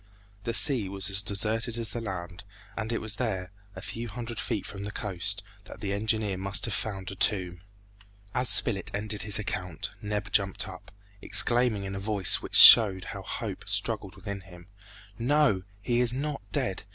[0.45, 2.43] The sea was as deserted as the land,
[2.75, 6.65] and it was there, a few hundred feet from the coast, that the engineer must
[6.65, 7.61] have found a tomb.
[8.33, 10.89] As Spilett ended his account, Neb jumped up,
[11.21, 14.65] exclaiming in a voice which showed how hope struggled within him,
[15.19, 15.61] "No!
[15.83, 16.81] he is not dead!